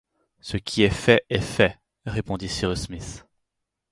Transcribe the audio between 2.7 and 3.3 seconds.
Smith.